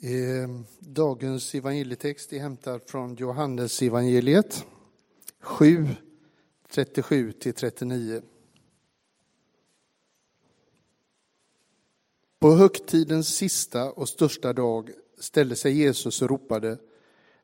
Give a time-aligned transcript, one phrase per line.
[0.00, 4.66] Ehm, dagens evangelietext är hämtad från Johannes evangeliet
[5.40, 5.86] 7,
[6.70, 8.22] 37-39.
[12.38, 16.78] På högtidens sista och största dag ställde sig Jesus och ropade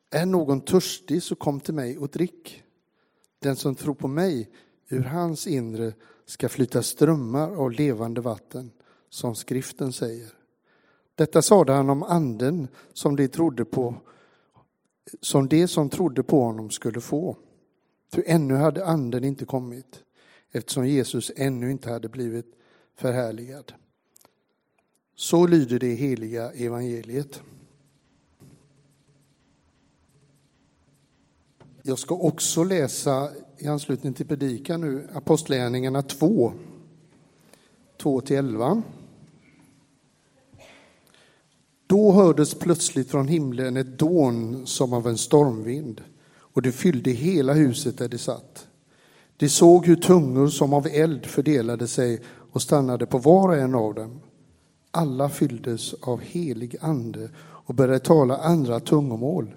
[0.09, 2.63] Är någon törstig så kom till mig och drick.
[3.39, 4.49] Den som tror på mig,
[4.89, 5.93] ur hans inre
[6.25, 8.71] ska flyta strömmar av levande vatten,
[9.09, 10.42] som skriften säger.
[11.15, 13.95] Detta sade han om anden som de trodde på,
[15.21, 17.37] som de som trodde på honom skulle få.
[18.13, 20.03] För ännu hade anden inte kommit,
[20.51, 22.55] eftersom Jesus ännu inte hade blivit
[22.95, 23.73] förhärligad.
[25.15, 27.41] Så lyder det heliga evangeliet.
[31.83, 36.53] Jag ska också läsa i anslutning till predikan nu Apostlagärningarna 2,
[37.97, 38.83] 2 till 11.
[41.93, 46.01] Då hördes plötsligt från himlen ett dån som av en stormvind
[46.37, 48.67] och det fyllde hela huset där de satt.
[49.37, 53.75] De såg hur tungor som av eld fördelade sig och stannade på var och en
[53.75, 54.19] av dem.
[54.91, 59.55] Alla fylldes av helig ande och började tala andra tungomål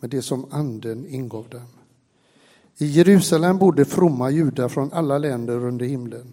[0.00, 1.68] med det som anden ingav dem.
[2.78, 6.32] I Jerusalem bodde fromma judar från alla länder under himlen.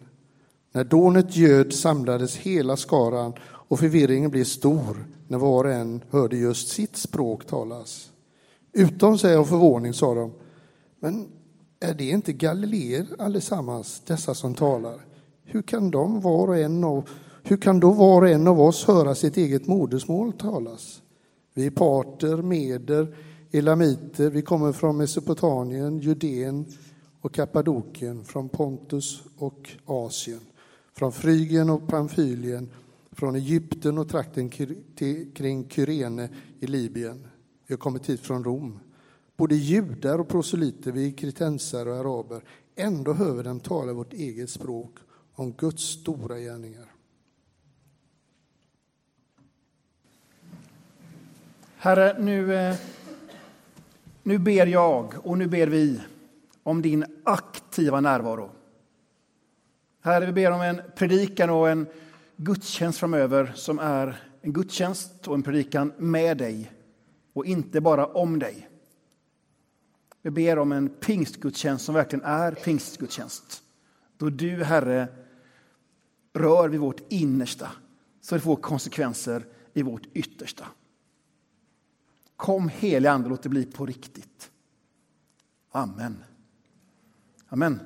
[0.72, 3.34] När dånet göd samlades hela skaran
[3.72, 8.12] och förvirringen blev stor när var och en hörde just sitt språk talas.
[8.74, 10.32] Utom sig av förvåning sa de,
[11.00, 11.28] men
[11.80, 15.06] är det inte galileer allesammans, dessa som talar?
[15.44, 17.10] Hur kan de var och en av,
[17.44, 21.02] hur kan då var och en av oss höra sitt eget modersmål talas?
[21.54, 23.16] Vi är parter, meder,
[23.52, 26.66] elamiter, vi kommer från Mesopotamien, Judeen
[27.22, 30.42] och Kappadokien, från Pontus och Asien,
[30.94, 32.70] från Frygien och Pamfylien
[33.12, 34.50] från Egypten och trakten
[35.34, 37.28] kring Kyrene i Libyen.
[37.68, 38.80] Vi har kommit hit från Rom.
[39.38, 42.44] Både judar och proselyter, vi är kretensare och araber.
[42.76, 44.98] Ändå hör vi dem tala vårt eget språk
[45.34, 46.86] om Guds stora gärningar.
[51.78, 52.76] Herre, nu, eh,
[54.24, 56.02] nu ber jag och nu ber vi
[56.64, 58.52] om din aktiva närvaro.
[60.02, 61.88] Herre, vi ber om en predikan och en
[62.44, 66.72] gudstjänst framöver som är en gudstjänst och en predikan med dig
[67.34, 68.70] och inte bara om dig.
[70.22, 73.64] Vi ber om en pingstgudstjänst som verkligen är pingstgudstjänst.
[74.18, 75.08] Då du, Herre,
[76.34, 77.72] rör vid vårt innersta
[78.22, 80.68] så det får konsekvenser i vårt yttersta.
[82.36, 84.52] Kom helige Ande, låt det bli på riktigt.
[85.72, 86.24] Amen.
[87.48, 87.80] Amen.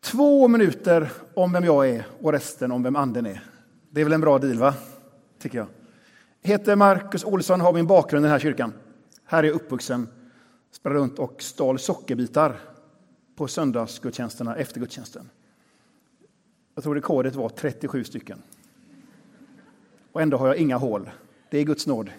[0.00, 3.44] Två minuter om vem jag är och resten om vem anden är.
[3.90, 4.74] Det är väl en bra deal, va?
[5.38, 5.66] Tycker jag.
[6.42, 8.72] Heter Marcus Olsson, har min bakgrund i den här kyrkan.
[9.24, 10.08] Här är jag uppvuxen,
[10.70, 12.56] sprang runt och stal sockerbitar
[13.36, 15.30] på söndagsgudstjänsterna efter gudstjänsten.
[16.74, 18.42] Jag tror rekordet var 37 stycken.
[20.12, 21.10] Och ändå har jag inga hål.
[21.50, 22.10] Det är Guds nåd.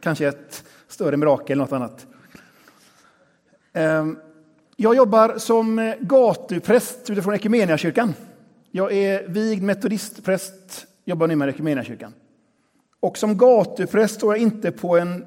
[0.00, 2.06] Kanske ett större mirakel eller något annat.
[3.72, 4.18] Ehm,
[4.80, 8.14] jag jobbar som eh, gatupräst utifrån Equmeniakyrkan.
[8.70, 12.14] Jag är vigd metodistpräst, jobbar nu med Equmeniakyrkan.
[13.00, 15.26] Och som gatupräst står jag inte på en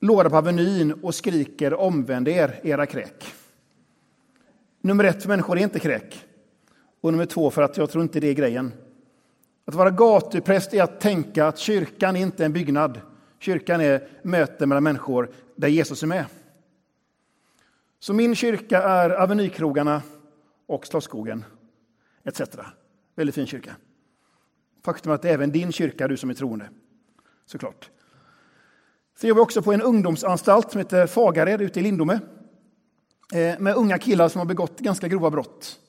[0.00, 3.34] låda på Avenyn och skriker omvänd er, era kräk.
[4.80, 6.24] Nummer ett för människor är inte kräk.
[7.00, 8.72] Och nummer två för att jag tror inte det är grejen.
[9.64, 13.00] Att vara gatupräst är att tänka att kyrkan är inte en byggnad.
[13.38, 16.24] Kyrkan är möten mellan människor där Jesus är med.
[18.00, 20.02] Så min kyrka är Avenykrogarna
[20.66, 21.44] och Slottsskogen
[22.24, 22.40] etc.
[23.14, 23.76] Väldigt fin kyrka.
[24.84, 26.68] Faktum är att det är även din kyrka, du som är troende.
[27.46, 27.90] Såklart.
[29.16, 32.20] Sen jobbar också på en ungdomsanstalt som heter Fagared ute i Lindome.
[33.34, 35.80] Eh, med unga killar som har begått ganska grova brott.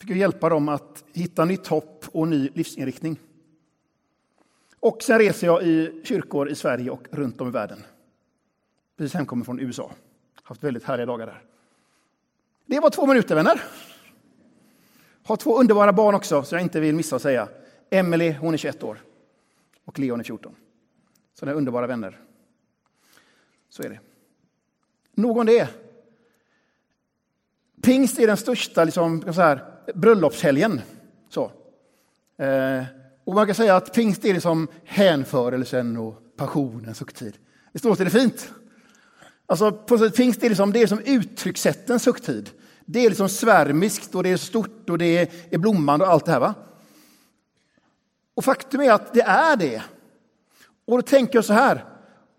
[0.00, 3.20] Fick hjälpa dem att hitta nytt hopp och ny livsinriktning.
[4.80, 7.84] Och sen reser jag i kyrkor i Sverige och runt om i världen.
[8.96, 9.92] Precis hemkommen från USA
[10.50, 11.42] haft väldigt härliga dagar där.
[12.66, 13.62] Det var två minuter, vänner.
[15.22, 17.48] Har två underbara barn också, så jag inte vill missa att säga.
[17.90, 18.98] Emily, hon är 21 år.
[19.84, 20.54] Och Leon är 14.
[21.34, 22.20] Så är underbara vänner.
[23.68, 24.00] Så är det.
[25.14, 25.68] Nog om det.
[27.82, 29.64] Pingst är den största liksom, så här,
[29.94, 30.80] bröllopshelgen.
[31.28, 31.52] Så.
[32.36, 32.84] Eh,
[33.24, 37.38] och man kan säga att pingst är liksom hänförelsen och passionens högtid.
[37.72, 38.52] Det står så det fint?
[39.50, 42.50] Alltså, på sätt pingst är liksom, det är som uttryckssättens högtid.
[42.84, 46.32] Det är liksom svärmiskt och det är stort och det är blommande och allt det
[46.32, 46.40] här.
[46.40, 46.54] Va?
[48.34, 49.82] Och faktum är att det är det.
[50.86, 51.84] Och då tänker jag så här,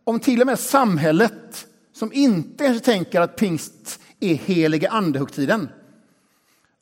[0.03, 5.69] om till och med samhället som inte kanske tänker att pingst är heliga andehögtiden.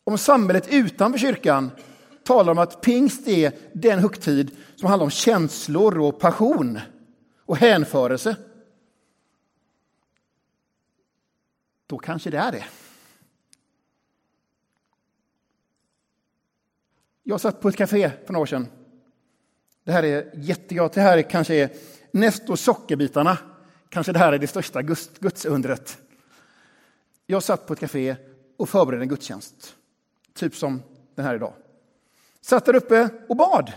[0.03, 1.71] Om samhället utanför kyrkan
[2.23, 6.79] talar om att pingst är den högtid som handlar om känslor och passion
[7.45, 8.35] och hänförelse.
[11.89, 12.65] Då kanske det är det.
[17.23, 18.67] Jag satt på ett café för några år sedan.
[19.83, 20.93] Det här är jättegott.
[20.93, 21.69] Det här kanske är
[22.11, 23.37] näst och sockerbitarna.
[23.89, 24.81] Kanske det här är det största
[25.19, 25.97] gudsundret.
[27.25, 28.15] Jag satt på ett café
[28.57, 29.75] och förberedde en gudstjänst.
[30.33, 30.81] Typ som
[31.15, 31.53] den här idag.
[32.41, 33.73] Satt där uppe och bad.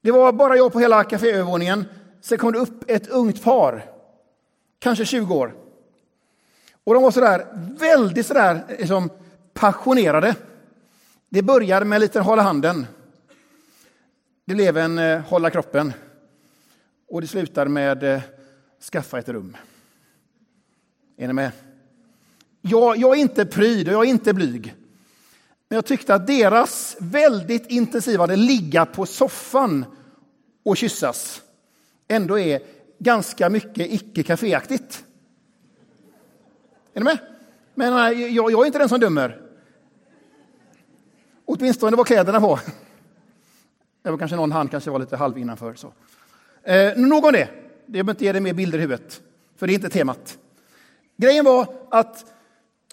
[0.00, 1.84] Det var bara jag på hela kaféövervåningen.
[2.20, 3.92] Sen kom det upp ett ungt par,
[4.78, 5.67] kanske 20 år.
[6.88, 7.46] Och de var sådär
[7.78, 9.10] väldigt sådär liksom,
[9.54, 10.34] passionerade.
[11.28, 12.86] Det började med en liten hålla handen.
[14.44, 15.92] Det blev en eh, hålla kroppen.
[17.08, 18.20] Och det slutar med eh,
[18.92, 19.56] skaffa ett rum.
[21.16, 21.50] Är ni med?
[22.60, 24.74] Jag, jag är inte pryd och jag är inte blyg.
[25.68, 29.84] Men jag tyckte att deras väldigt intensiva det ligga på soffan
[30.64, 31.42] och kyssas
[32.08, 32.60] ändå är
[32.98, 35.04] ganska mycket icke kaféaktigt.
[36.94, 37.18] Är ni med?
[37.74, 39.40] Men eh, jag, jag är inte den som dömer.
[41.44, 42.60] Åtminstone var kläderna på.
[44.02, 45.74] Det var kanske någon hand kanske var lite halv innanför.
[45.74, 45.92] Så.
[46.62, 47.48] Eh, nog om det.
[47.86, 49.20] Jag behöver inte ge dig mer bilder i huvudet,
[49.56, 50.38] för det är inte temat.
[51.16, 52.32] Grejen var att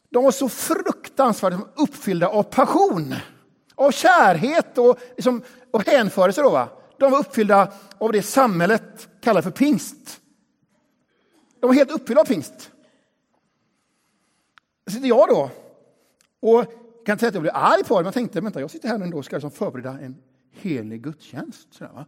[0.09, 3.15] de var så fruktansvärt uppfyllda av passion,
[3.75, 6.41] av kärhet och, liksom, och hänförelse.
[6.41, 6.69] Då, va?
[6.99, 10.21] De var uppfyllda av det samhället kallar för pingst.
[11.59, 12.71] De var helt uppfyllda av pingst.
[14.85, 15.51] Så sitter jag då
[16.39, 16.65] och
[17.05, 18.99] kan säga att jag blev arg på det, men jag tänkte vänta, jag sitter här
[18.99, 20.21] ändå och ska liksom förbereda en
[20.51, 21.73] helig gudstjänst.
[21.73, 22.05] Sådär, va?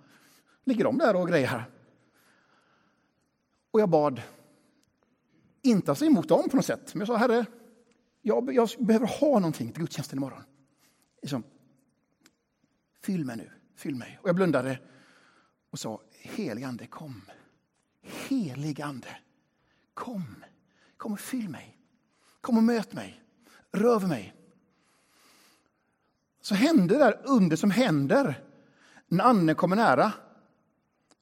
[0.63, 1.63] Ligger de där och grejer.
[3.71, 4.21] Och jag bad,
[5.61, 7.45] inte alltså emot dem på något sätt, men jag sa Herre,
[8.21, 10.43] jag, jag behöver ha någonting till gudstjänsten imorgon.
[11.21, 11.43] Liksom,
[13.01, 14.19] fyll mig nu, fyll mig.
[14.21, 14.79] Och jag blundade
[15.69, 17.21] och sa, helig ande kom.
[18.01, 19.17] Helig ande,
[19.93, 20.43] kom.
[20.97, 21.76] Kom och fyll mig.
[22.47, 23.21] Kom och möt mig.
[23.71, 24.33] Rör mig.
[26.41, 28.43] Så hände det där under som händer
[29.07, 30.13] när anden kommer nära.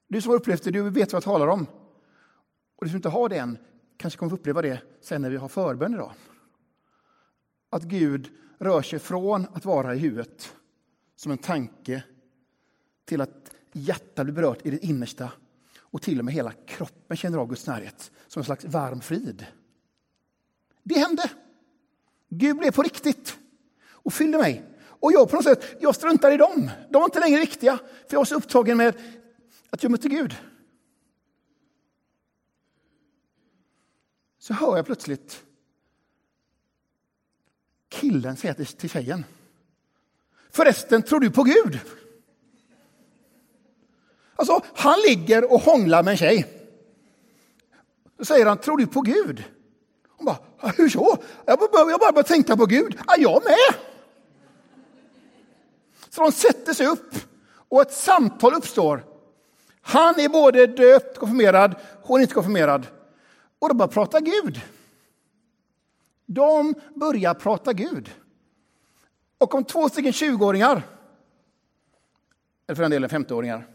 [0.07, 1.67] Du som har upplevt det, du vet vad jag talar om.
[2.75, 3.57] Och du som inte har det än,
[3.97, 6.13] kanske kommer få uppleva det sen när vi har förbön idag.
[7.69, 8.29] Att Gud
[8.59, 10.55] rör sig från att vara i huvudet
[11.15, 12.03] som en tanke
[13.05, 15.31] till att hjärtat blir berört i det innersta
[15.77, 19.45] och till och med hela kroppen känner av Guds närhet som en slags varm frid.
[20.85, 21.29] Det hände.
[22.29, 23.37] Gud blev på riktigt
[23.89, 24.63] och fyllde mig.
[24.99, 26.71] Och jag på något sätt, jag struntar i dem.
[26.89, 28.95] De var inte längre viktiga, för jag var så upptagen med
[29.69, 30.35] att jag mötte Gud.
[34.39, 35.43] Så hör jag plötsligt
[37.89, 39.25] killen säga till tjejen.
[40.49, 41.79] Förresten, tror du på Gud?
[44.35, 46.45] Alltså, han ligger och hånglar med en tjej.
[48.17, 49.43] Då säger han, tror du på Gud?
[50.25, 51.17] Hon bara, hur så?
[51.45, 52.99] Jag bara, jag bara började tänka på Gud.
[53.07, 53.81] Ja, jag med!
[56.09, 57.15] Så de sätter sig upp
[57.69, 59.05] och ett samtal uppstår.
[59.81, 62.87] Han är både döpt, konfirmerad, hon är inte konfirmerad.
[63.59, 64.61] Och de börjar prata Gud.
[66.25, 68.11] De börjar prata Gud.
[69.37, 70.81] Och om två stycken 20-åringar,
[72.67, 73.67] eller för den delen 50-åringar,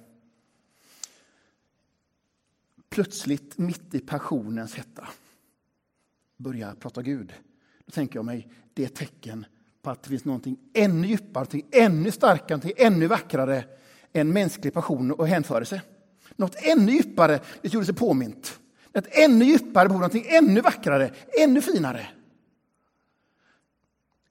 [2.88, 5.08] plötsligt mitt i passionens hetta
[6.40, 7.32] Börja prata Gud,
[7.86, 9.46] då tänker jag mig det är ett tecken
[9.82, 13.64] på att det finns någonting ännu djupare, någonting ännu starkare, någonting ännu vackrare
[14.12, 15.82] än mänsklig passion och hänförelse.
[16.36, 18.60] Något ännu djupare, det gjorde sig påmint.
[18.92, 22.08] Ett ännu djupare behov, någonting ännu vackrare, ännu finare.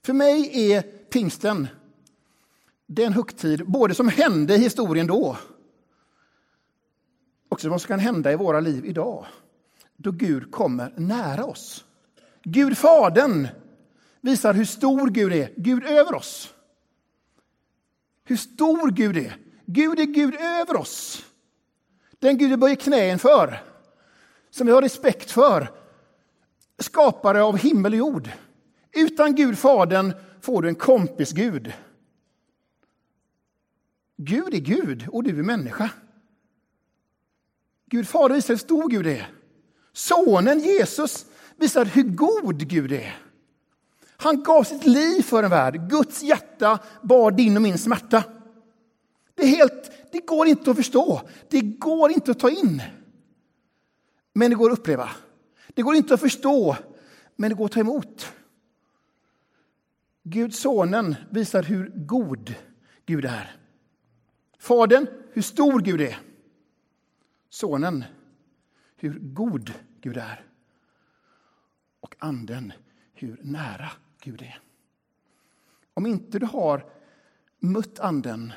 [0.02, 1.68] För mig är pingsten
[2.86, 5.38] den högtid, både som hände i historien då
[7.50, 9.26] och som kan hända i våra liv idag,
[9.98, 11.86] då Gud kommer nära oss.
[12.52, 13.48] Gud Fadern
[14.22, 16.54] visar hur stor Gud är, Gud över oss.
[18.24, 19.38] Hur stor Gud är.
[19.66, 21.26] Gud är Gud över oss.
[22.20, 23.64] Den Gud vi böjer knä inför,
[24.50, 25.72] som vi har respekt för.
[26.80, 28.30] Skapare av himmel och jord.
[28.92, 31.74] Utan Gud Fadern får du en kompis Gud.
[34.18, 35.90] Gud är Gud och du är människa.
[37.86, 39.32] Gud Fader visar hur stor Gud är.
[39.94, 41.26] Sonen Jesus
[41.60, 43.18] visar hur god Gud är.
[44.18, 45.90] Han gav sitt liv för en värld.
[45.90, 48.24] Guds hjärta bar din och min smärta.
[49.36, 51.22] Det, är helt, det går inte att förstå.
[51.50, 52.82] Det går inte att ta in.
[54.34, 55.10] Men det går att uppleva.
[55.68, 56.76] Det går inte att förstå,
[57.36, 58.34] men det går att ta emot.
[60.24, 62.54] Gud sonen visar hur god
[63.06, 63.56] Gud är.
[64.60, 66.20] Fadern, hur stor Gud är.
[67.50, 68.04] Sonen,
[68.98, 70.49] hur god Gud är.
[72.00, 72.74] Och anden,
[73.14, 73.92] hur nära
[74.22, 74.62] Gud är.
[75.94, 76.86] Om inte du har
[77.60, 78.54] mött anden,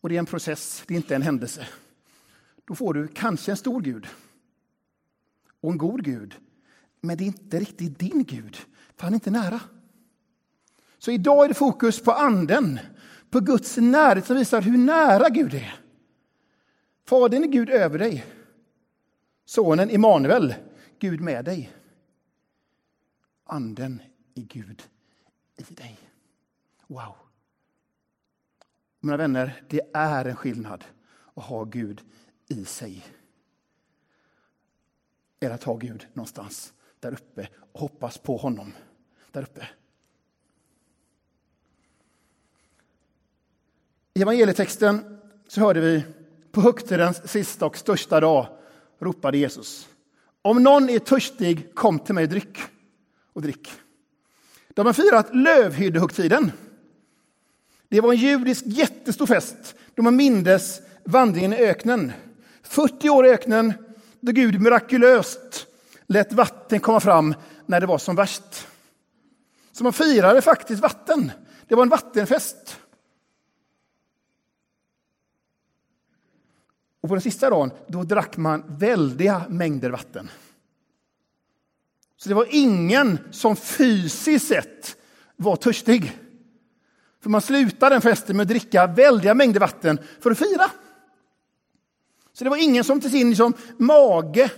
[0.00, 1.68] och det är en process, det är inte en händelse,
[2.64, 4.06] då får du kanske en stor Gud
[5.60, 6.34] och en god Gud.
[7.00, 8.56] Men det är inte riktigt din Gud,
[8.96, 9.60] för han är inte nära.
[10.98, 12.78] Så idag är det fokus på anden,
[13.30, 15.80] på Guds närhet som visar hur nära Gud är.
[17.04, 18.24] Fadern är Gud över dig.
[19.44, 20.54] Sonen Immanuel,
[20.98, 21.72] Gud med dig.
[23.44, 24.02] Anden
[24.34, 24.82] är Gud
[25.56, 25.98] i dig.
[26.86, 27.16] Wow!
[29.00, 30.84] Mina vänner, det är en skillnad
[31.34, 32.02] att ha Gud
[32.48, 33.06] i sig.
[35.40, 38.72] Eller att ha Gud någonstans där uppe och hoppas på honom
[39.30, 39.68] där uppe.
[44.14, 46.04] I evangelietexten så hörde vi
[46.52, 48.58] på högtidens sista och största dag
[48.98, 49.88] ropade Jesus.
[50.46, 52.58] Om någon är törstig, kom till mig och dryck.
[53.32, 53.72] Och drick.
[54.68, 56.52] De har firat lövhyddehögtiden.
[57.88, 62.12] Det var en judisk jättestor fest då man mindes vandringen i öknen.
[62.62, 63.72] 40 år i öknen,
[64.20, 65.66] då Gud mirakulöst
[66.06, 67.34] lät vatten komma fram
[67.66, 68.66] när det var som värst.
[69.72, 71.32] Så man firade faktiskt vatten.
[71.68, 72.80] Det var en vattenfest.
[77.06, 80.30] Och på den sista dagen då drack man väldiga mängder vatten.
[82.16, 84.96] Så det var ingen som fysiskt sett
[85.36, 86.18] var törstig.
[87.20, 90.70] För man slutade den festen med att dricka väldiga mängder vatten för att fira.
[92.32, 94.50] Så det var ingen som till sin liksom, mage,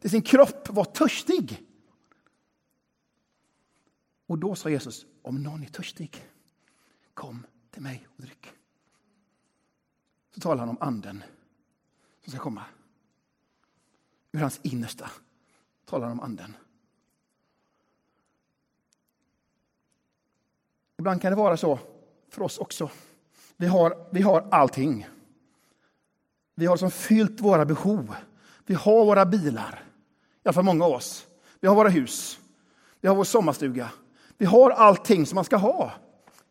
[0.00, 1.62] till sin kropp var törstig.
[4.26, 6.28] Och då sa Jesus, om någon är törstig,
[7.14, 8.52] kom till mig och dryck.
[10.34, 11.22] Så talar han om anden
[12.22, 12.64] som ska komma.
[14.32, 15.10] Ur hans innersta
[15.84, 16.56] talar han om anden.
[20.98, 21.78] Ibland kan det vara så
[22.28, 22.90] för oss också.
[23.56, 25.08] Vi har, vi har allting.
[26.54, 28.14] Vi har som fyllt våra behov.
[28.66, 29.84] Vi har våra bilar,
[30.36, 31.26] i alla fall många av oss.
[31.60, 32.38] Vi har våra hus.
[33.00, 33.90] Vi har vår sommarstuga.
[34.38, 35.92] Vi har allting som man ska ha.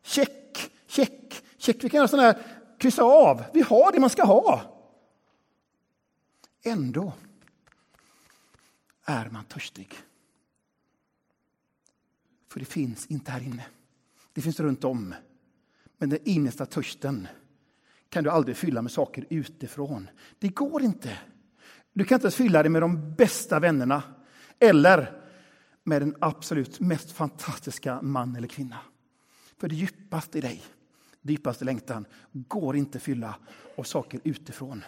[0.03, 1.83] Check, check, check.
[1.83, 2.37] Vi kan göra sån här
[2.77, 3.43] kryssa av.
[3.53, 4.70] Vi har det man ska ha.
[6.63, 7.13] Ändå
[9.05, 9.93] är man törstig.
[12.51, 13.65] För det finns inte här inne.
[14.33, 15.15] Det finns runt om.
[15.97, 17.27] Men den innersta törsten
[18.09, 20.09] kan du aldrig fylla med saker utifrån.
[20.39, 21.19] Det går inte.
[21.93, 24.03] Du kan inte ens fylla det med de bästa vännerna
[24.59, 25.21] eller
[25.83, 28.77] med den absolut mest fantastiska man eller kvinna.
[29.57, 30.63] För det djupaste i dig,
[31.21, 33.35] djupaste längtan, går inte att fylla
[33.77, 34.83] av saker utifrån.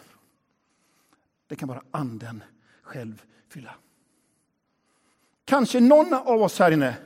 [1.54, 2.44] Det kan bara anden
[2.82, 3.76] själv fylla.
[5.46, 6.98] Kanske någon av oss här inne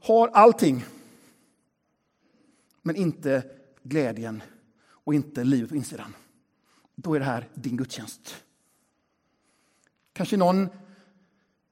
[0.00, 0.84] har allting
[2.82, 3.50] men inte
[3.82, 4.42] glädjen
[4.88, 6.16] och inte livet på insidan.
[6.94, 8.44] Då är det här din gudstjänst.
[10.12, 10.68] Kanske någon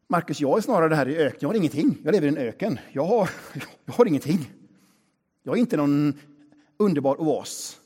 [0.07, 1.39] Marcus, jag är snarare här i öken.
[1.41, 1.99] Jag har ingenting.
[2.05, 2.79] Jag lever i en öken.
[2.93, 3.31] Jag har,
[3.85, 4.51] jag har ingenting.
[5.43, 6.21] Jag är inte någon
[6.77, 7.81] underbar oas.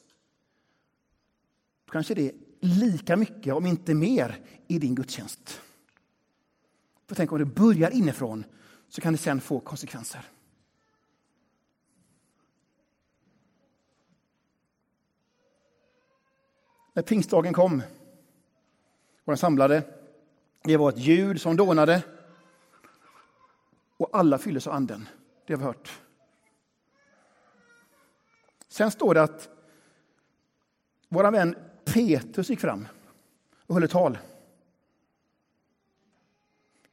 [1.84, 5.60] Då kanske det lika mycket, om inte mer, i din gudstjänst.
[7.06, 8.44] För tänk om det börjar inifrån
[8.88, 10.28] så kan det sen få konsekvenser.
[16.92, 17.82] När pingstdagen kom
[19.24, 19.82] och den samlade,
[20.64, 22.02] det var ett ljud som dånade
[23.96, 25.08] och alla fylldes av anden.
[25.46, 26.00] Det har vi hört.
[28.68, 29.48] Sen står det att
[31.08, 31.56] vår vän
[31.92, 32.88] Petrus gick fram
[33.66, 34.18] och höll ett tal.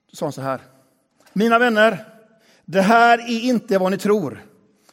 [0.10, 0.62] Då sa han så här.
[1.34, 2.06] Mina vänner,
[2.66, 4.46] det här är inte vad ni tror.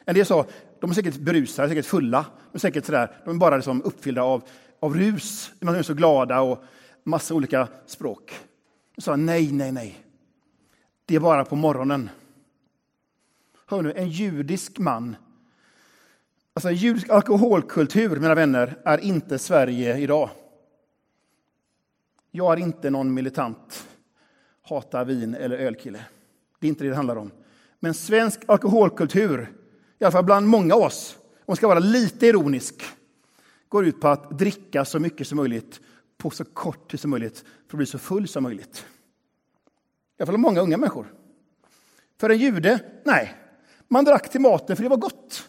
[0.05, 0.47] En del sa,
[0.81, 2.27] de är säkert berusade, säkert fulla.
[2.53, 4.43] De är säkert sådär, de är bara liksom uppfyllda av,
[4.81, 5.51] av rus.
[5.61, 6.65] De är så glada och
[7.05, 8.41] massa olika språk.
[8.95, 10.05] De sa nej, nej, nej.
[11.05, 12.11] Det är bara på morgonen.
[13.67, 15.17] Hör nu, en judisk man
[16.57, 20.31] Alltså, judisk alkoholkultur, mina vänner, är inte Sverige idag.
[22.31, 23.89] Jag är inte någon militant
[24.63, 26.05] hata vin eller ölkille.
[26.61, 27.31] Det är inte det det handlar om.
[27.81, 29.53] Men svensk alkoholkultur,
[29.99, 32.85] i alla fall bland många av oss, om ska vara lite ironisk,
[33.69, 35.81] går ut på att dricka så mycket som möjligt
[36.19, 38.87] på så kort tid som möjligt för att bli så full som möjligt.
[40.19, 41.13] I alla fall många unga människor.
[42.21, 43.35] För en jude, nej,
[43.89, 45.49] man drack till maten för det var gott.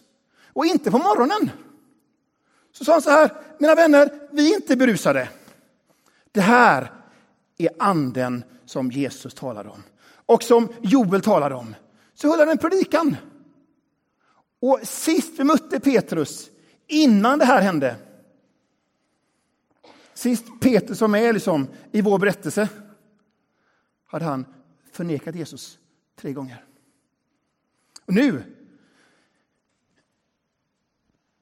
[0.57, 1.49] Och inte på morgonen.
[2.71, 5.29] Så sa han så här, mina vänner, vi är inte berusade.
[6.31, 6.91] Det här
[7.57, 9.83] är anden som Jesus talade om
[10.25, 11.75] och som Joel talade om.
[12.13, 13.15] Så höll han en predikan.
[14.59, 16.49] Och sist vi mötte Petrus,
[16.87, 17.95] innan det här hände,
[20.13, 22.69] sist Petrus var med liksom, i vår berättelse,
[24.07, 24.45] hade han
[24.91, 25.79] förnekat Jesus
[26.15, 26.65] tre gånger.
[28.05, 28.56] Och nu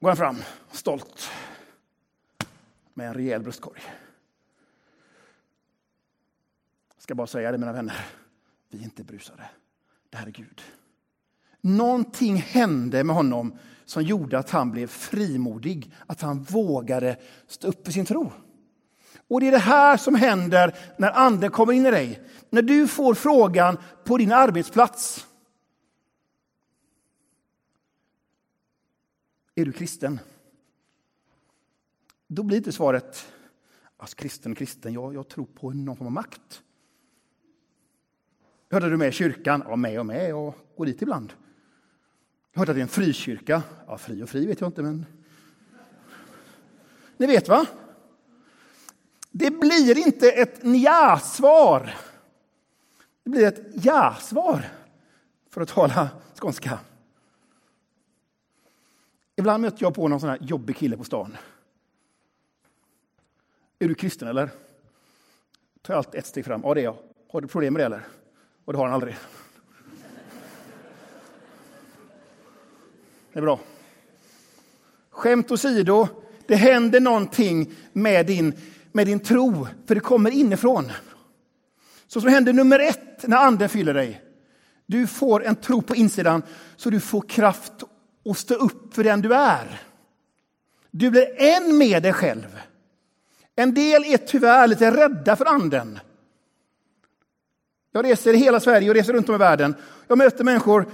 [0.06, 1.30] går han fram stolt
[2.94, 3.80] med en rejäl bröstkorg.
[6.94, 8.06] Jag ska bara säga det, mina vänner.
[8.70, 9.42] Vi är inte brusade.
[10.10, 10.62] Det här är Gud.
[11.60, 17.84] Någonting hände med honom som gjorde att han blev frimodig, att han vågade stå upp
[17.84, 18.32] för sin tro.
[19.28, 22.20] Och det är det här som händer när anden kommer in i dig.
[22.50, 25.26] När du får frågan på din arbetsplats.
[29.58, 30.20] Är du kristen?
[32.26, 33.32] Då blir inte svaret
[33.96, 36.62] alltså, kristen, kristen, jag, jag tror på någon form av makt.
[38.70, 39.62] Hörde du med i kyrkan?
[39.68, 40.30] Ja, med och med.
[40.30, 41.32] Jag går dit ibland.
[42.52, 43.62] Jag hörde att det är en frikyrka.
[43.86, 45.06] Ja, fri och fri vet jag inte, men...
[47.16, 47.66] Ni vet, va?
[49.30, 51.94] Det blir inte ett nja-svar.
[53.22, 54.64] Det blir ett ja-svar,
[55.50, 56.78] för att tala skånska.
[59.36, 61.36] Ibland möter jag på någon sån här jobbig kille på stan.
[63.78, 64.46] Är du kristen eller?
[65.82, 66.60] Tar jag alltid ett steg fram.
[66.64, 66.96] Ja, det är jag.
[67.32, 68.06] Har du problem med det eller?
[68.64, 69.16] Och det har han aldrig.
[73.32, 73.60] Det är bra.
[75.10, 76.08] Skämt åsido,
[76.46, 78.54] det händer någonting med din,
[78.92, 80.92] med din tro, för det kommer inifrån.
[82.06, 84.22] Så som händer nummer ett när anden fyller dig.
[84.86, 86.42] Du får en tro på insidan
[86.76, 87.72] så du får kraft
[88.26, 89.82] och stå upp för den du är.
[90.90, 92.60] Du blir en med dig själv.
[93.54, 95.98] En del är tyvärr lite rädda för anden.
[97.92, 99.74] Jag reser i hela Sverige och reser runt om i världen.
[100.08, 100.88] Jag möter människor.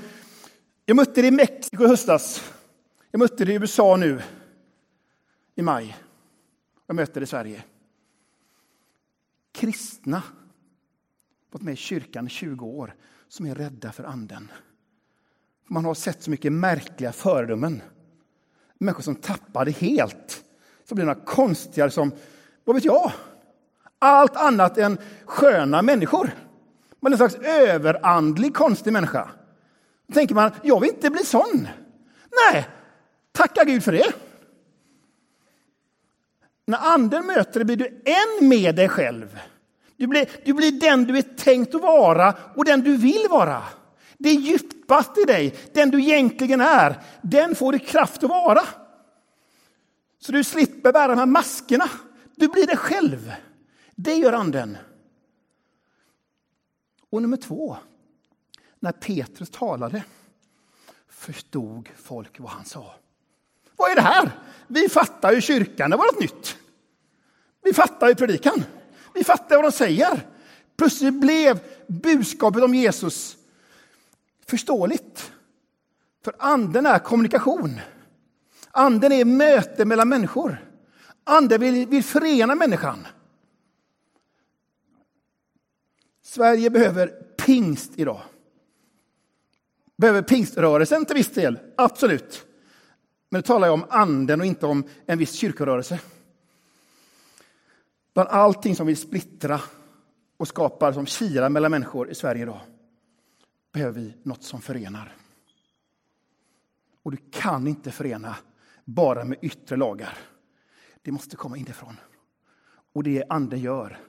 [0.85, 2.53] Jag mötte det i Mexiko i höstas.
[3.11, 4.23] Jag mötte det i USA nu
[5.55, 5.97] i maj.
[6.87, 7.65] Jag möter det i Sverige.
[9.53, 10.23] Kristna,
[11.51, 12.95] varit med i kyrkan i 20 år,
[13.29, 14.51] som är rädda för anden.
[15.73, 17.83] Man har sett så mycket märkliga föredömen.
[18.79, 20.45] Människor som tappar det helt.
[20.89, 22.13] Så blir det några konstiga, som,
[22.65, 23.13] vad vet jag,
[23.99, 26.31] allt annat än sköna människor.
[27.01, 29.31] Man är en slags överandlig, konstig människa.
[30.07, 31.69] Då tänker man, jag vill inte bli sån.
[32.51, 32.69] Nej,
[33.33, 34.13] tacka Gud för det.
[36.67, 39.39] När anden möter dig blir du en med dig själv.
[39.97, 43.63] Du blir, du blir den du är tänkt att vara och den du vill vara.
[44.23, 48.63] Det djupaste i dig, den du egentligen är, den får du kraft att vara.
[50.19, 51.91] Så du slipper bära de här maskerna.
[52.37, 53.33] Du blir dig själv.
[53.95, 54.77] Det gör anden.
[57.11, 57.77] Och nummer två,
[58.81, 60.05] när Petrus talade
[61.09, 62.95] förstod folk vad han sa.
[63.77, 64.31] Vad är det här?
[64.67, 66.57] Vi fattar ju kyrkan, det var något nytt.
[67.63, 68.65] Vi fattar ju predikan.
[69.15, 70.27] Vi fattar vad de säger.
[70.77, 73.37] Plötsligt blev budskapet om Jesus
[74.47, 75.33] förståeligt.
[76.25, 77.81] För anden är kommunikation.
[78.71, 80.73] Anden är möte mellan människor.
[81.25, 83.07] Anden vill, vill förena människan.
[86.23, 87.07] Sverige behöver
[87.47, 88.21] pingst idag.
[89.97, 92.47] Behöver pingströrelsen till viss del, absolut.
[93.29, 96.01] Men nu talar jag om anden och inte om en viss kyrkorörelse.
[98.15, 99.61] Bland allting som vill splittra
[100.37, 102.61] och skapar som kilar mellan människor i Sverige idag
[103.73, 105.17] behöver vi något som förenar.
[107.03, 108.37] Och du kan inte förena
[108.85, 110.19] bara med yttre lagar.
[111.03, 111.97] Det måste komma inifrån.
[112.93, 114.01] Och det anden gör.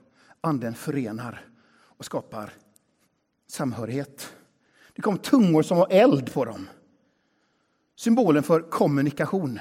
[0.42, 2.54] Anden förenar och skapar
[3.48, 4.36] samhörighet.
[4.94, 6.70] Det kom tungor som var eld på dem.
[7.96, 9.60] Symbolen för kommunikation.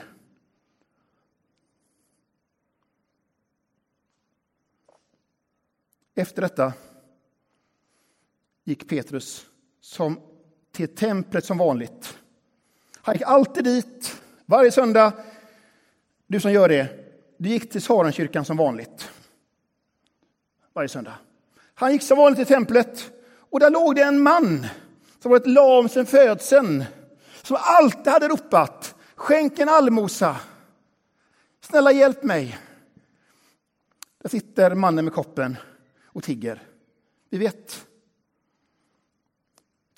[6.15, 6.73] Efter detta
[8.65, 9.52] gick Petrus
[9.83, 10.21] som
[10.73, 12.19] till templet som vanligt.
[12.97, 15.13] Han gick alltid dit, varje söndag.
[16.27, 16.89] Du som gör det,
[17.39, 19.11] du gick till Saronkyrkan som vanligt.
[20.73, 21.15] Varje söndag.
[21.75, 24.67] Han gick som vanligt till templet och där låg det en man
[25.21, 26.85] som varit lam sedan födseln.
[27.43, 30.37] Som alltid hade ropat Skänk en allmosa.
[31.61, 32.59] Snälla hjälp mig.
[34.23, 35.57] Där sitter mannen med koppen
[36.05, 36.63] och tigger.
[37.31, 37.87] Vi vet.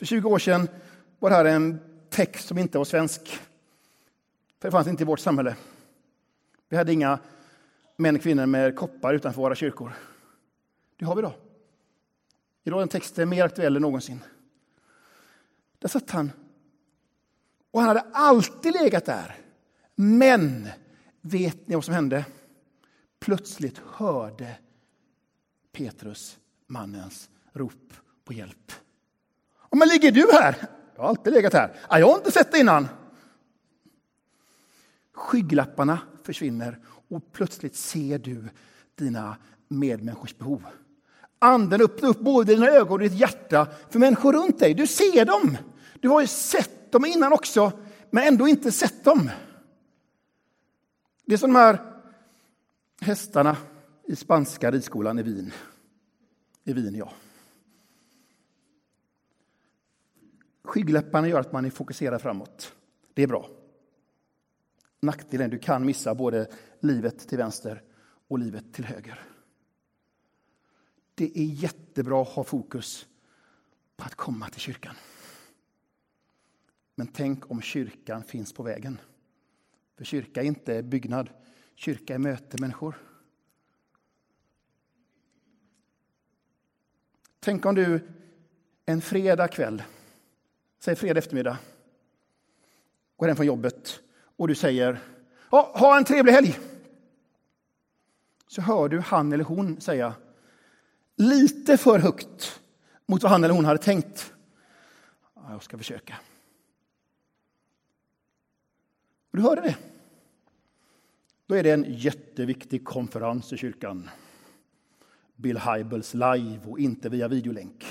[0.05, 0.69] För 20 år sedan
[1.19, 3.27] var det här en text som inte var svensk.
[4.61, 5.57] För det fanns inte i vårt samhälle.
[6.69, 7.19] Vi hade inga
[7.97, 9.93] män och kvinnor med koppar utanför våra kyrkor.
[10.97, 11.33] Det har vi idag.
[12.65, 14.25] Idag är den texten mer aktuell än någonsin.
[15.79, 16.33] Där satt han.
[17.71, 19.37] Och han hade alltid legat där.
[19.95, 20.69] Men
[21.21, 22.25] vet ni vad som hände?
[23.19, 24.59] Plötsligt hörde
[25.73, 27.93] Petrus mannens rop
[28.25, 28.73] på hjälp.
[29.75, 30.57] Men ligger du här?
[30.95, 31.77] Jag har alltid legat här.
[31.91, 32.89] Jag har inte sett det innan.
[35.15, 38.49] Skygglapparna försvinner och plötsligt ser du
[38.95, 39.37] dina
[39.69, 40.63] medmänniskors behov.
[41.39, 44.75] Anden öppnar upp både dina ögon och ditt hjärta för människor runt dig.
[44.75, 45.57] Du ser dem.
[46.01, 47.73] Du har ju sett dem innan också,
[48.11, 49.31] men ändå inte sett dem.
[51.27, 51.79] Det är som de här
[53.01, 53.57] hästarna
[54.09, 55.53] i spanska ridskolan i Wien.
[56.65, 57.13] I Wien, ja.
[60.75, 62.75] Skygglapparna gör att man är fokuserad framåt.
[63.15, 63.51] Det är bra.
[65.01, 67.83] Nackdelen du kan missa både livet till vänster
[68.29, 69.23] och livet till höger.
[71.15, 73.07] Det är jättebra att ha fokus
[73.97, 74.95] på att komma till kyrkan.
[76.95, 79.01] Men tänk om kyrkan finns på vägen.
[79.97, 81.31] För kyrka är inte byggnad,
[81.75, 82.95] kyrka är möte människor.
[87.41, 88.09] Tänk om du
[88.87, 89.83] en fredag kväll,
[90.85, 91.59] säg fredag eftermiddag,
[93.17, 94.01] går hem från jobbet
[94.37, 95.01] och du säger
[95.51, 96.59] ha, ha en trevlig helg.
[98.47, 100.15] Så hör du han eller hon säga
[101.17, 102.61] lite för högt
[103.07, 104.33] mot vad han eller hon hade tänkt.
[105.35, 106.17] Jag ska försöka.
[109.31, 109.77] Och du hörde det.
[111.47, 114.11] Då är det en jätteviktig konferens i kyrkan.
[115.37, 117.85] Bill Hybels live och inte via videolänk.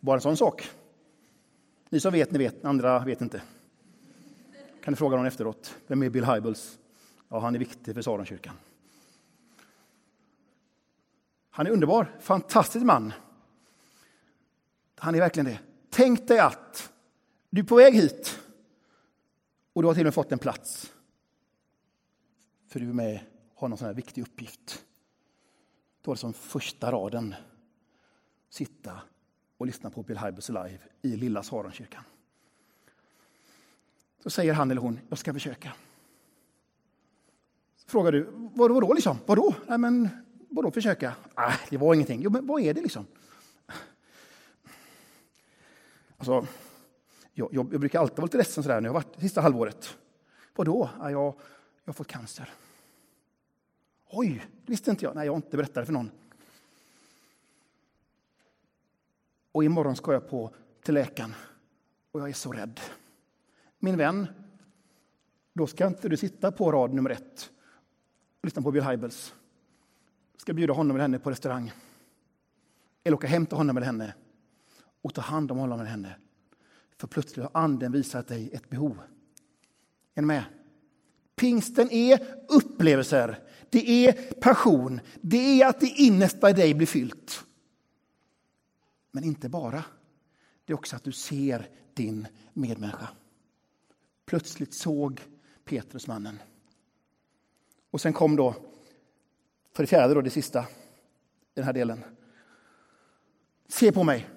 [0.00, 0.70] Bara en sån sak.
[1.94, 2.64] Ni som vet, ni vet.
[2.64, 3.42] Andra vet inte.
[4.82, 5.76] Kan du fråga någon efteråt.
[5.86, 6.78] Vem är Bill Hybels?
[7.28, 8.54] Ja, han är viktig för Saronkyrkan.
[11.50, 13.12] Han är underbar, fantastisk man.
[14.96, 15.58] Han är verkligen det.
[15.90, 16.92] Tänk dig att
[17.50, 18.38] du är på väg hit
[19.72, 20.92] och du har till och med fått en plats.
[22.68, 23.20] För du är med
[23.54, 24.84] har någon sån här viktig uppgift.
[26.02, 27.34] Då är det som första raden.
[28.50, 29.00] Sitta
[29.58, 32.04] och lyssna på Bill Hybels live i lilla Saronkyrkan.
[34.22, 35.72] Så säger han eller hon, jag ska försöka.
[37.76, 39.18] Så frågar du, vadå, vadå liksom?
[39.26, 39.54] Vadå?
[39.66, 40.08] Nej, men
[40.48, 41.14] vadå försöka?
[41.36, 42.22] Nej, det var ingenting.
[42.22, 43.06] Jo, men vad är det liksom?
[46.16, 46.46] Alltså,
[47.32, 49.96] jag, jag, jag brukar alltid vara lite ledsen sådär när jag varit det sista halvåret.
[50.54, 50.90] Vadå?
[50.98, 51.34] Ja, jag,
[51.84, 52.50] jag har fått cancer.
[54.10, 55.14] Oj, det visste inte jag.
[55.14, 56.10] Nej, jag har inte berättat det för någon.
[59.54, 60.50] Och imorgon ska jag på
[60.82, 61.34] till läkaren
[62.12, 62.80] och jag är så rädd.
[63.78, 64.26] Min vän,
[65.52, 67.50] då ska inte du sitta på rad nummer ett
[68.40, 69.34] och lyssna på Bill Hybels.
[70.32, 71.72] Du ska bjuda honom eller henne på restaurang.
[73.04, 74.14] Eller åka hem till honom eller henne
[75.02, 76.16] och ta hand om honom eller henne.
[76.96, 78.98] För plötsligt har anden visat dig ett behov.
[80.14, 80.44] Är ni med?
[81.36, 83.38] Pingsten är upplevelser,
[83.70, 87.44] det är passion, det är att det innersta i dig blir fyllt.
[89.14, 89.84] Men inte bara.
[90.64, 93.08] Det är också att du ser din medmänniska.
[94.26, 95.22] Plötsligt såg
[95.64, 96.38] Petrus mannen.
[97.90, 98.54] Och sen kom då,
[99.72, 100.66] för det fjärde, då, det sista i
[101.54, 102.04] den här delen.
[103.68, 104.28] Se på mig,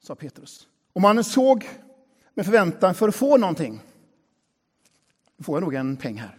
[0.00, 0.68] sa Petrus.
[0.92, 1.68] Och mannen såg
[2.34, 3.82] med förväntan för att få någonting.
[5.36, 6.38] Nu får jag nog en peng här.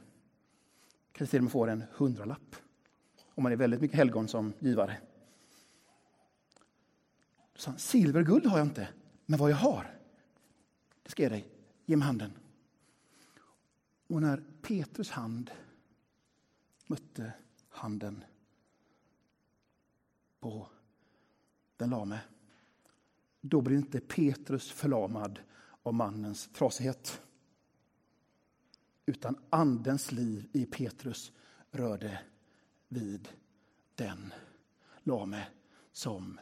[1.12, 2.56] Kanske till och med får en hundralapp.
[3.26, 4.97] Om man är väldigt mycket helgon som givare.
[7.57, 8.89] Så silver och guld har jag inte,
[9.25, 9.99] men vad jag har,
[11.03, 11.47] det ska jag dig.
[11.85, 12.31] Ge mig handen.
[14.07, 15.51] Och när Petrus hand
[16.87, 17.33] mötte
[17.69, 18.23] handen
[20.39, 20.69] på
[21.77, 22.19] den lame,
[23.41, 25.39] då blir inte Petrus förlamad
[25.83, 27.21] av mannens trasighet.
[29.05, 31.31] Utan andens liv i Petrus
[31.71, 32.21] rörde
[32.87, 33.29] vid
[33.95, 34.33] den
[35.03, 35.47] lame
[35.91, 36.39] som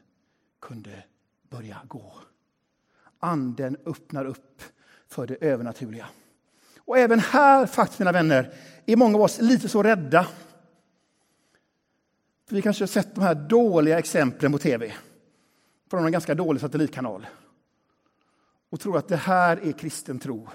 [0.65, 1.03] kunde
[1.49, 2.13] börja gå.
[3.19, 4.61] Anden öppnar upp
[5.07, 6.07] för det övernaturliga.
[6.79, 8.53] Och även här, faktiskt mina vänner,
[8.85, 10.27] är många av oss lite så rädda.
[12.47, 14.93] För vi kanske har sett de här dåliga exemplen på tv
[15.89, 17.27] från en ganska dålig satellitkanal
[18.69, 20.47] och tror att det här är kristen tro.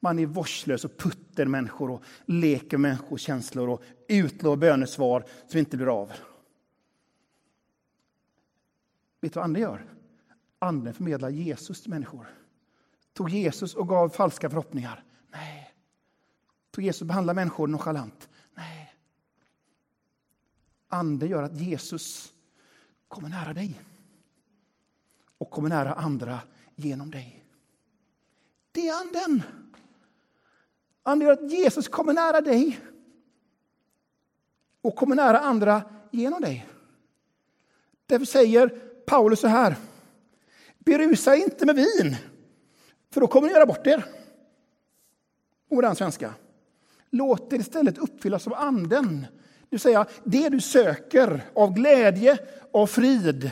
[0.00, 5.58] Man är vårdslös och putter människor och leker med människors känslor och utlovar bönesvar som
[5.58, 6.12] inte blir av.
[9.20, 9.94] Vet du vad anden gör?
[10.58, 12.26] Anden förmedlar Jesus till människor.
[13.12, 15.04] Tog Jesus och gav falska förhoppningar?
[15.30, 15.74] Nej.
[16.70, 18.28] Tog Jesus och behandlade människor nonchalant?
[18.54, 18.94] Nej.
[20.88, 22.32] Anden gör att Jesus
[23.08, 23.80] kommer nära dig
[25.38, 26.40] och kommer nära andra
[26.76, 27.44] genom dig.
[28.72, 29.42] Det är anden.
[31.02, 32.80] Anden gör att Jesus kommer nära dig
[34.80, 36.68] och kommer nära andra genom dig.
[38.06, 39.76] Därför säger Paulus så här.
[40.78, 42.16] Berusa inte med vin,
[43.12, 44.04] för då kommer ni göra bort er.
[45.70, 46.34] Modern svenska.
[47.10, 49.26] Låt er istället uppfyllas av anden.
[49.70, 52.38] Du säger det du söker av glädje,
[52.72, 53.50] av frid,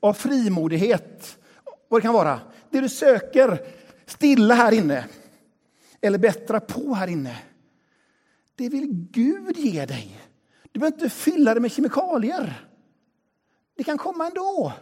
[0.00, 1.38] av frimodighet,
[1.88, 2.40] vad det kan vara.
[2.70, 3.60] Det du söker
[4.06, 5.04] stilla här inne,
[6.00, 7.42] eller bättra på här inne.
[8.54, 10.20] Det vill Gud ge dig.
[10.72, 12.68] Du behöver inte fylla det med kemikalier.
[13.76, 14.72] Det kan komma ändå.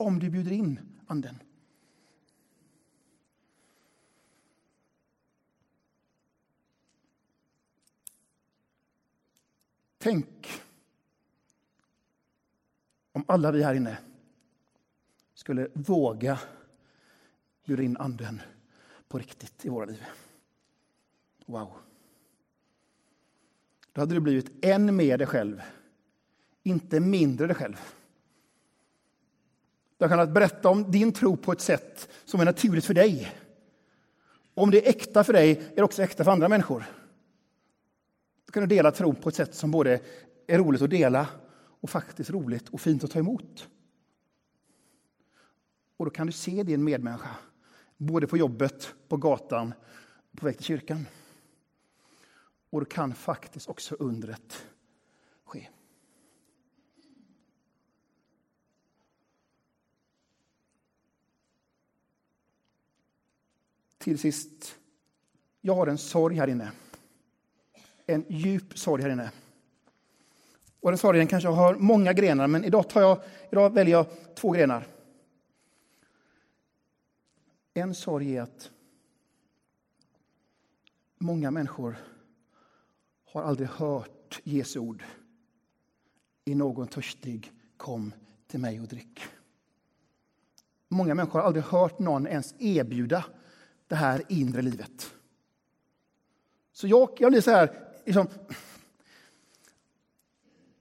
[0.00, 1.42] Om du bjuder in anden.
[9.98, 10.50] Tänk
[13.12, 13.98] om alla vi här inne
[15.34, 16.40] skulle våga
[17.64, 18.40] bjuda in anden
[19.08, 20.04] på riktigt i våra liv.
[21.46, 21.72] Wow.
[23.92, 25.62] Då hade du blivit än mer dig själv,
[26.62, 27.99] inte mindre dig själv.
[30.00, 33.32] Du har kunnat berätta om din tro på ett sätt som är naturligt för dig.
[34.54, 36.84] Om det är äkta för dig är det också äkta för andra människor.
[38.46, 40.00] Du kan dela tron på ett sätt som både
[40.46, 41.26] är roligt att dela
[41.80, 43.68] och faktiskt roligt och fint att ta emot.
[45.96, 47.36] Och då kan du se din medmänniska,
[47.96, 49.74] både på jobbet, på gatan,
[50.36, 51.06] på väg till kyrkan.
[52.70, 54.66] Och då kan faktiskt också undret
[64.00, 64.78] Till sist,
[65.60, 66.72] jag har en sorg här inne.
[68.06, 69.30] En djup sorg här inne.
[70.80, 74.50] Och den sorgen kanske har många grenar, men idag, tar jag, idag väljer jag två
[74.50, 74.86] grenar.
[77.74, 78.70] En sorg är att
[81.18, 81.96] många människor
[83.24, 85.04] har aldrig hört Jesu ord.
[86.44, 88.12] I någon törstig, kom
[88.46, 89.20] till mig och drick.
[90.88, 93.24] Många människor har aldrig hört någon ens erbjuda
[93.90, 95.14] det här inre livet.
[96.72, 98.28] Så jag, jag blir så här, liksom,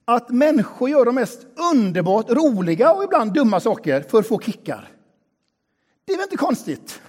[0.06, 4.92] att människor gör de mest underbart roliga och ibland dumma saker för att få kickar.
[6.06, 7.02] Det är väl inte konstigt?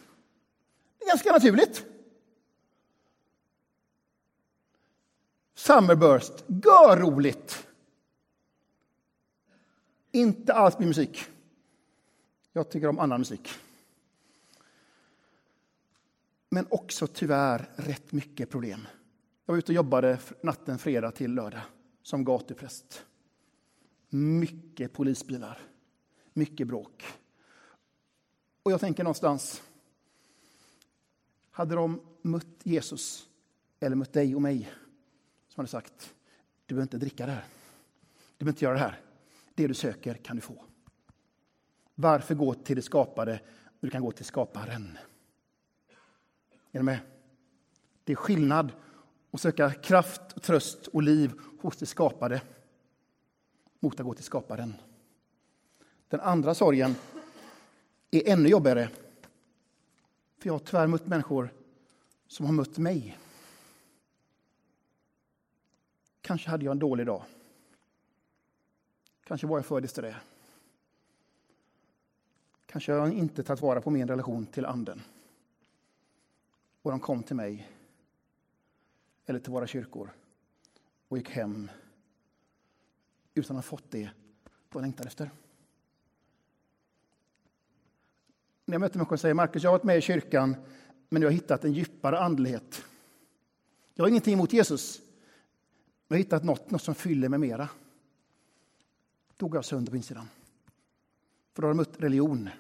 [0.98, 1.84] Det är ganska naturligt.
[5.54, 7.66] Summerburst, görroligt.
[10.12, 11.24] Inte alls min musik.
[12.52, 13.48] Jag tycker om annan musik.
[16.52, 18.86] Men också tyvärr rätt mycket problem.
[19.46, 21.62] Jag var ute och jobbade natten fredag till lördag
[22.02, 23.04] som gatupräst.
[24.08, 25.58] Mycket polisbilar,
[26.32, 27.04] mycket bråk.
[28.62, 29.62] Och jag tänker någonstans,
[31.50, 33.28] hade de mött Jesus
[33.80, 34.72] eller mött dig och mig
[35.48, 36.14] som hade sagt,
[36.66, 37.44] du behöver inte dricka det här.
[38.36, 39.00] Du behöver inte göra det här.
[39.54, 40.64] Det du söker kan du få.
[41.94, 43.32] Varför gå till det skapade
[43.80, 44.98] när du kan gå till skaparen?
[46.72, 46.98] Är ni med?
[48.04, 48.72] Det är skillnad
[49.30, 52.42] att söka kraft, tröst och liv hos det skapade
[53.80, 54.74] mot att gå till skaparen.
[56.08, 56.94] Den andra sorgen
[58.10, 58.88] är ännu jobbigare.
[60.38, 61.52] För jag har tyvärr mött människor
[62.26, 63.18] som har mött mig.
[66.20, 67.24] Kanske hade jag en dålig dag.
[69.24, 70.16] Kanske var jag för disträ.
[72.66, 75.02] Kanske har jag inte tagit vara på min relation till Anden.
[76.82, 77.70] Och de kom till mig,
[79.26, 80.10] eller till våra kyrkor,
[81.08, 81.70] och gick hem
[83.34, 84.10] utan att ha fått det
[84.68, 85.30] de längtar efter.
[88.64, 90.56] När jag möter människor och säger Markus, jag har varit med i kyrkan,
[91.08, 92.84] men jag har hittat en djupare andlighet.
[93.94, 95.06] Jag har ingenting emot Jesus, men
[96.08, 97.68] jag har hittat något, något som fyller mig mera.
[99.36, 100.28] Då går jag sönder på insidan.
[101.52, 102.50] För då har de mött religion.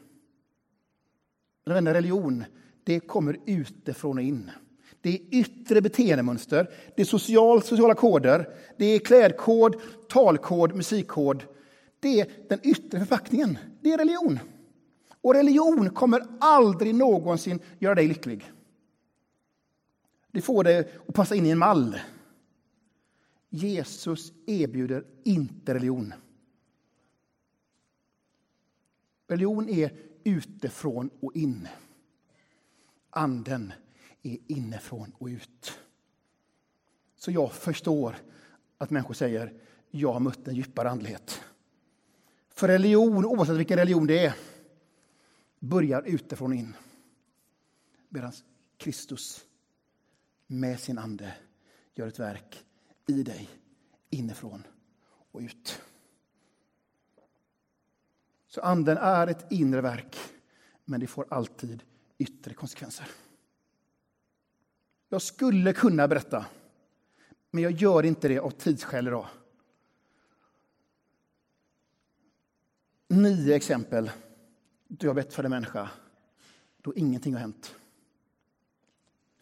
[1.64, 2.44] Men vänner, religion,
[2.84, 4.50] det kommer utifrån och in.
[5.00, 9.76] Det är yttre beteendemönster, det är social, sociala koder, det är klädkod,
[10.08, 11.44] talkod, musikkod.
[12.00, 13.58] Det är den yttre förpackningen.
[13.80, 14.38] Det är religion.
[15.20, 18.52] Och religion kommer aldrig någonsin göra dig lycklig.
[20.32, 22.00] Det får dig att passa in i en mall.
[23.50, 26.14] Jesus erbjuder inte religion.
[29.28, 29.92] Religion är
[30.24, 31.68] utifrån och in.
[33.10, 33.72] Anden
[34.22, 35.78] är inifrån och ut.
[37.16, 38.16] Så jag förstår
[38.78, 39.52] att människor säger
[39.90, 41.40] jag har mött en djupare andlighet.
[42.48, 44.34] För religion, oavsett vilken religion det är,
[45.58, 46.76] börjar utifrån och in.
[48.08, 48.32] Medan
[48.76, 49.46] Kristus
[50.46, 51.34] med sin ande
[51.94, 52.64] gör ett verk
[53.06, 53.50] i dig,
[54.10, 54.66] inifrån
[55.32, 55.82] och ut.
[58.46, 60.16] Så anden är ett inre verk,
[60.84, 61.82] men det får alltid
[62.20, 63.08] yttre konsekvenser.
[65.08, 66.46] Jag skulle kunna berätta,
[67.50, 69.26] men jag gör inte det av tidsskäl idag.
[73.08, 74.10] Nio exempel
[74.88, 75.90] då jag bett för en människa
[76.82, 77.74] då ingenting har hänt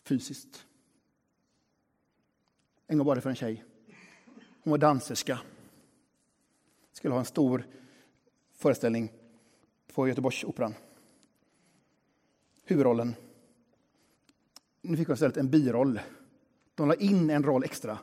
[0.02, 0.66] fysiskt.
[2.86, 3.64] En gång var det för en tjej.
[4.62, 5.40] Hon var danserska.
[6.92, 7.66] Skulle ha en stor
[8.52, 9.12] föreställning
[9.94, 10.74] på Göteborgsoperan.
[12.70, 13.14] Huvudrollen.
[14.82, 16.00] Nu fick hon istället en biroll.
[16.74, 17.98] De la in en roll extra,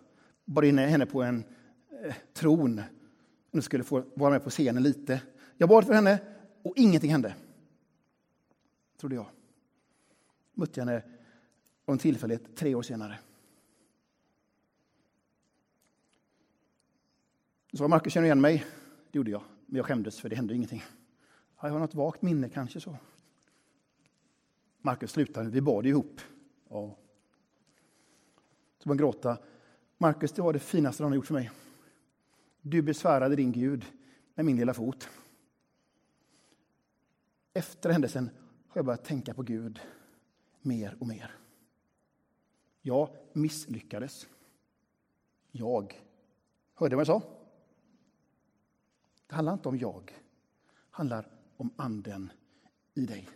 [0.45, 1.43] bara in henne på en
[2.03, 2.81] eh, tron.
[3.51, 5.21] Hon skulle få vara med på scenen lite.
[5.57, 6.19] Jag bad för henne
[6.63, 7.35] och ingenting hände.
[8.97, 9.25] Trodde jag.
[10.53, 11.03] Mötte henne
[11.85, 13.19] av en tillfällighet tre år senare.
[17.71, 18.65] Så sa Markus, känner du igen mig?
[19.11, 20.83] Det gjorde jag, men jag skämdes för det hände ingenting.
[21.61, 22.97] jag har något vagt minne kanske så.
[24.85, 26.21] Markus slutade, vi bad ihop.
[26.69, 26.97] Ja.
[28.77, 29.37] Så man gråta.
[29.97, 31.51] Markus, det var det finaste du har gjort för mig.
[32.61, 33.85] Du besvärade din Gud
[34.35, 35.09] med min lilla fot.
[37.53, 38.29] Efter händelsen
[38.67, 39.79] har jag börjat tänka på Gud
[40.61, 41.31] mer och mer.
[42.81, 44.27] Jag misslyckades.
[45.51, 46.01] Jag.
[46.73, 47.21] Hörde vad jag sa?
[49.27, 50.05] Det handlar inte om jag.
[50.05, 52.31] Det handlar om anden
[52.93, 53.29] i dig.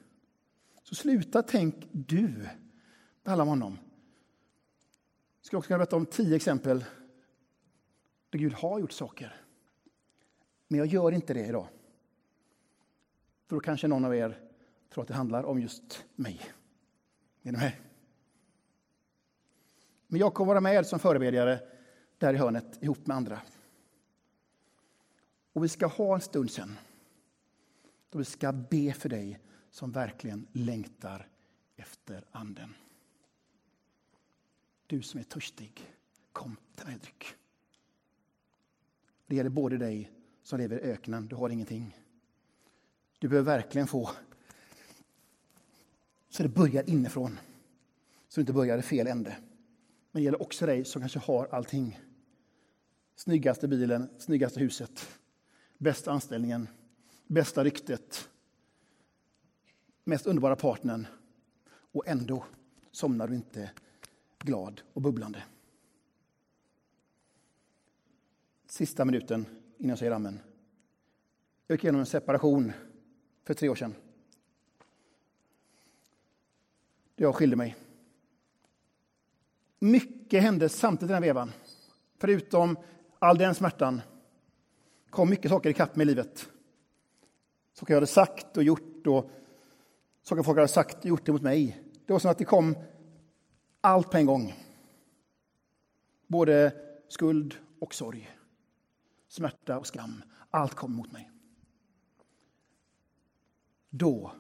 [0.89, 2.49] Så sluta tänk du.
[3.23, 3.77] Det handlar om honom.
[5.39, 6.85] Jag ska också kunna berätta om tio exempel
[8.29, 9.41] där Gud har gjort saker.
[10.67, 11.67] Men jag gör inte det idag.
[13.47, 14.39] För då kanske någon av er
[14.89, 16.41] tror att det handlar om just mig.
[17.41, 17.73] Är ni med?
[20.07, 21.59] Men jag kommer vara med som förebedjare
[22.17, 23.41] där i hörnet ihop med andra.
[25.53, 26.77] Och vi ska ha en stund sen
[28.09, 29.39] då vi ska be för dig
[29.71, 31.27] som verkligen längtar
[31.75, 32.73] efter Anden.
[34.87, 35.95] Du som är törstig,
[36.31, 37.25] kom till mig och dryck.
[39.27, 40.11] Det gäller både dig
[40.43, 41.97] som lever i öknen, du har ingenting.
[43.19, 44.11] Du behöver verkligen få
[46.29, 47.39] så det börjar inifrån,
[48.27, 49.35] så det inte börjar i fel ände.
[50.11, 51.99] Men det gäller också dig som kanske har allting.
[53.15, 55.19] Snyggaste bilen, snyggaste huset,
[55.77, 56.67] bästa anställningen,
[57.27, 58.29] bästa ryktet,
[60.09, 61.07] mest underbara partnern
[61.91, 62.45] och ändå
[62.91, 63.71] somnar du inte
[64.39, 65.43] glad och bubblande.
[68.65, 69.45] Sista minuten
[69.77, 70.39] innan jag säger amen.
[71.67, 72.71] Jag gick igenom en separation
[73.43, 73.95] för tre år sedan.
[77.15, 77.75] Jag skilde mig.
[79.79, 81.51] Mycket hände samtidigt i den vevan.
[82.17, 82.77] Förutom
[83.19, 84.01] all den smärtan
[85.09, 86.49] kom mycket saker i mig i livet.
[87.73, 89.31] Saker jag hade sagt och gjort och
[90.29, 91.81] saker folk hade sagt och gjort emot mig.
[92.05, 92.75] Det var som att det kom
[93.81, 94.53] allt på en gång.
[96.27, 96.73] Både
[97.07, 98.29] skuld och sorg,
[99.27, 100.23] smärta och skam.
[100.49, 101.31] Allt kom mot mig.
[103.89, 104.31] Då,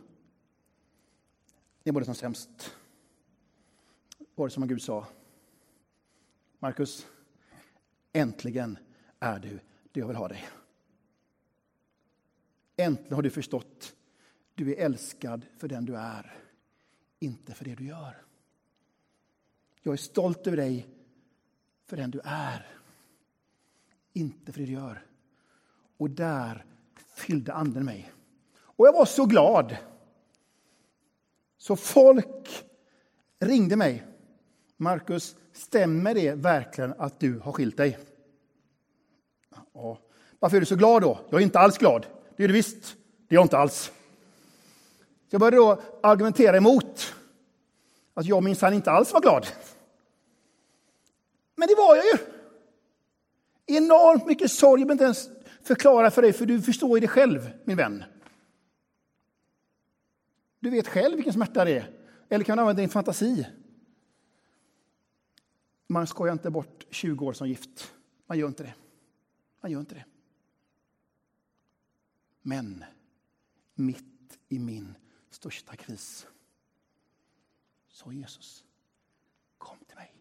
[1.83, 2.75] det var det som sämst,
[4.35, 5.07] var det som Gud sa.
[6.59, 7.07] Markus,
[8.13, 8.77] äntligen
[9.19, 9.59] är du
[9.91, 10.49] det jag vill ha dig.
[12.77, 13.95] Äntligen har du förstått.
[14.59, 16.35] Du är älskad för den du är,
[17.19, 18.21] inte för det du gör.
[19.81, 20.87] Jag är stolt över dig
[21.85, 22.67] för den du är,
[24.13, 25.05] inte för det du gör.
[25.97, 26.65] Och där
[27.15, 28.11] fyllde Anden mig.
[28.57, 29.77] Och jag var så glad.
[31.57, 32.65] Så folk
[33.39, 34.03] ringde mig.
[34.77, 37.99] Markus, stämmer det verkligen att du har skilt dig?
[39.73, 39.99] Ja.
[40.39, 41.19] Varför är du så glad då?
[41.29, 42.05] Jag är inte alls glad.
[42.37, 42.95] Det är du visst.
[43.27, 43.91] Det är jag inte alls.
[45.29, 47.15] Jag började då argumentera emot
[48.13, 49.47] att jag minsann inte alls var glad.
[51.55, 52.17] Men det var jag ju.
[53.77, 54.81] Enormt mycket sorg.
[54.81, 55.29] Jag behöver inte ens
[55.61, 58.03] förklara för dig, för du förstår ju det själv, min vän.
[60.59, 61.89] Du vet själv vilken smärta det är.
[62.29, 63.47] Eller kan du använda din fantasi?
[65.87, 67.93] Man skojar inte bort 20 år som gift.
[68.25, 68.73] Man gör inte det.
[69.61, 70.05] Man gör inte det.
[72.41, 72.85] Men
[73.75, 74.95] mitt i min
[75.29, 76.27] största kris
[77.87, 78.65] sa Jesus,
[79.57, 80.15] kom till mig.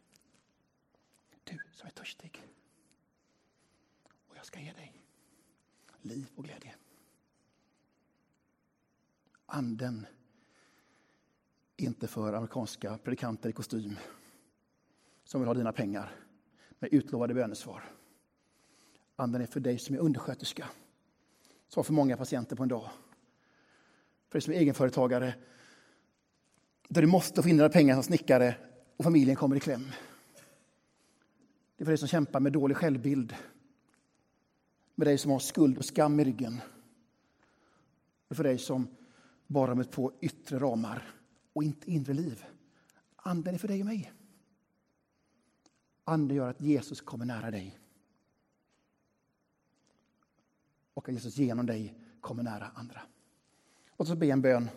[1.44, 2.42] Du som är törstig.
[4.28, 5.02] Och jag ska ge dig
[6.02, 6.74] liv och glädje.
[9.46, 10.06] Anden
[11.76, 13.96] är inte för amerikanska predikanter i kostym
[15.24, 16.16] som vill ha dina pengar
[16.78, 17.92] med utlovade bönesvar.
[19.16, 20.68] Anden är för dig som är undersköterska,
[21.68, 22.90] som har för många patienter på en dag.
[24.28, 25.34] För dig som är egenföretagare,
[26.88, 28.56] där du måste få in dina pengar som snickare
[28.96, 29.90] och familjen kommer i kläm.
[31.76, 33.34] Det är för dig som kämpar med dålig självbild,
[34.94, 36.60] med dig som har skuld och skam i ryggen.
[38.28, 38.88] Det är för dig som
[39.46, 41.14] bara med på yttre ramar
[41.52, 42.44] och inte inre liv.
[43.16, 44.12] Anden är för dig och mig.
[46.04, 47.78] Anden gör att Jesus kommer nära dig.
[50.94, 53.00] Och att Jesus genom dig kommer nära andra.
[53.98, 54.68] Låt oss be en bön.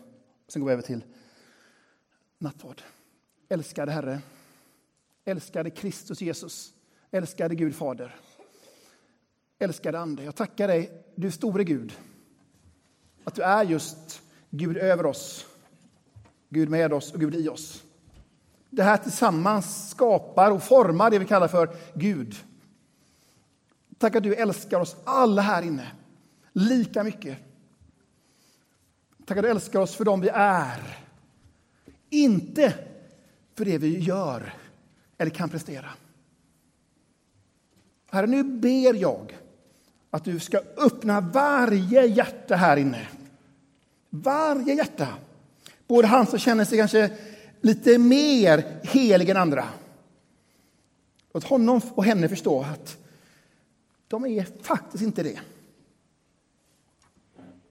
[0.48, 1.04] Sen går vi över till
[2.38, 2.82] nattvard.
[3.50, 4.22] Älskade Herre,
[5.26, 6.74] älskade Kristus Jesus,
[7.12, 8.16] älskade Gud Fader,
[9.60, 10.24] älskade Ande.
[10.24, 11.94] Jag tackar dig, du store Gud,
[13.24, 15.46] att du är just Gud över oss,
[16.50, 17.84] Gud med oss och Gud i oss.
[18.70, 22.36] Det här tillsammans skapar och formar det vi kallar för Gud.
[23.98, 25.92] Tack att du älskar oss alla här inne
[26.54, 27.38] lika mycket.
[29.26, 30.98] Tack att du älskar oss för dem vi är.
[32.10, 32.74] Inte
[33.56, 34.54] för det vi gör
[35.18, 35.90] eller kan prestera.
[38.12, 39.38] Herre, nu ber jag
[40.10, 43.08] att du ska öppna varje hjärta här inne.
[44.10, 45.08] Varje hjärta.
[45.88, 47.12] Både han som känner sig kanske
[47.62, 49.68] lite mer helig än andra.
[51.34, 52.98] Låt honom och henne förstå att
[54.08, 55.40] de är faktiskt inte det.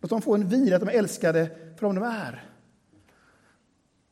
[0.01, 2.51] Låt dem få en vila att de är älskade för dem de är.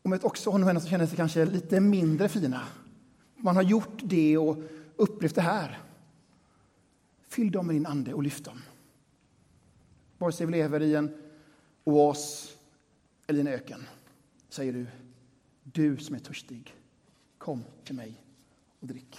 [0.03, 2.61] Och med också honom och henne som känner sig kanske lite mindre fina.
[3.37, 4.59] Man har gjort det och
[4.97, 5.79] upplevt det här.
[7.29, 8.63] Fyll dem med din ande och lyft dem.
[10.19, 11.23] Vare sig vi lever i en
[11.85, 12.53] oas
[13.27, 13.87] eller i en öken,
[14.49, 14.87] säger du,
[15.63, 16.75] du som är törstig,
[17.39, 18.15] kom till mig
[18.81, 19.19] och drick.